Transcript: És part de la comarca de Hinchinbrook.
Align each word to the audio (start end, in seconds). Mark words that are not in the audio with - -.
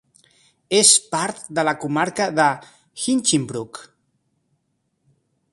És 0.77 0.93
part 1.11 1.43
de 1.59 1.65
la 1.69 1.75
comarca 1.83 2.27
de 2.39 2.49
Hinchinbrook. 3.05 3.83